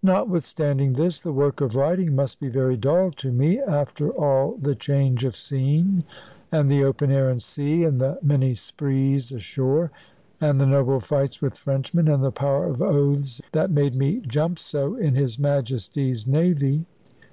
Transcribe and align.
Notwithstanding 0.00 0.92
this, 0.92 1.20
the 1.20 1.32
work 1.32 1.60
of 1.60 1.74
writing 1.74 2.14
must 2.14 2.38
be 2.38 2.48
very 2.48 2.76
dull 2.76 3.10
to 3.16 3.32
me, 3.32 3.58
after 3.58 4.08
all 4.12 4.56
the 4.56 4.76
change 4.76 5.24
of 5.24 5.34
scene, 5.34 6.04
and 6.52 6.70
the 6.70 6.84
open 6.84 7.10
air 7.10 7.28
and 7.28 7.42
sea, 7.42 7.82
and 7.82 8.00
the 8.00 8.16
many 8.22 8.54
sprees 8.54 9.32
ashore, 9.32 9.90
and 10.40 10.60
the 10.60 10.66
noble 10.66 11.00
fights 11.00 11.42
with 11.42 11.58
Frenchmen, 11.58 12.06
and 12.06 12.22
the 12.22 12.30
power 12.30 12.66
of 12.68 12.80
oaths 12.80 13.42
that 13.50 13.72
made 13.72 13.96
me 13.96 14.20
jump 14.20 14.56
so 14.60 14.94
in 14.94 15.16
his 15.16 15.36
Majesty's 15.36 16.28
navy. 16.28 16.86